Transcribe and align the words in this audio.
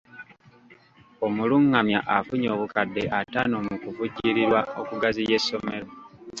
Omulungamya 1.25 1.99
afunye 2.17 2.47
obukadde 2.55 3.03
ataano 3.19 3.55
mu 3.65 3.75
kuvujjirirwa 3.81 4.59
okugaziya 4.79 5.33
essomero. 5.39 5.87